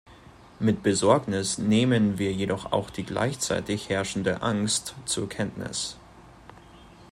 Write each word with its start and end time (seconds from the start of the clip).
Mit 0.59 0.81
Besorgnis 0.81 1.59
nehmen 1.59 2.17
wir 2.17 2.33
jedoch 2.33 2.71
auch 2.71 2.89
die 2.89 3.03
gleichzeitig 3.03 3.89
herrschende 3.89 4.41
Angst 4.41 4.95
zur 5.05 5.29
Kenntnis. 5.29 5.95